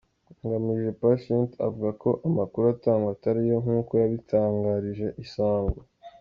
[0.45, 5.79] Ngamije Patient avuga ko amakuru atangwa atariyo; nk’uko yabitangarije Isango.